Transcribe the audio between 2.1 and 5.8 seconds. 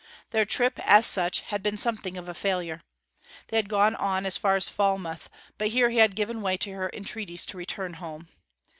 of a failure. They had gone on as far as Falmouth, but